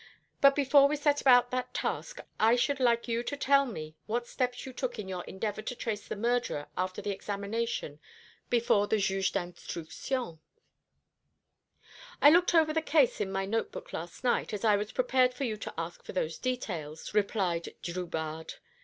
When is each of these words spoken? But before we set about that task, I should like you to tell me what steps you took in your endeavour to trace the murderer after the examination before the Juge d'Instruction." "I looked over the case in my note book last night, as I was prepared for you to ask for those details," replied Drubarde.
But 0.41 0.55
before 0.55 0.87
we 0.87 0.95
set 0.95 1.21
about 1.21 1.51
that 1.51 1.75
task, 1.75 2.21
I 2.39 2.55
should 2.55 2.79
like 2.79 3.07
you 3.07 3.21
to 3.21 3.37
tell 3.37 3.67
me 3.67 3.95
what 4.07 4.25
steps 4.25 4.65
you 4.65 4.73
took 4.73 4.97
in 4.97 5.07
your 5.07 5.23
endeavour 5.25 5.61
to 5.61 5.75
trace 5.75 6.07
the 6.07 6.15
murderer 6.15 6.69
after 6.75 7.03
the 7.03 7.11
examination 7.11 7.99
before 8.49 8.87
the 8.87 8.97
Juge 8.97 9.31
d'Instruction." 9.31 10.39
"I 12.19 12.31
looked 12.31 12.55
over 12.55 12.73
the 12.73 12.81
case 12.81 13.21
in 13.21 13.31
my 13.31 13.45
note 13.45 13.71
book 13.71 13.93
last 13.93 14.23
night, 14.23 14.53
as 14.55 14.65
I 14.65 14.75
was 14.75 14.91
prepared 14.91 15.35
for 15.35 15.43
you 15.43 15.55
to 15.57 15.73
ask 15.77 16.03
for 16.03 16.13
those 16.13 16.39
details," 16.39 17.13
replied 17.13 17.75
Drubarde. 17.83 18.53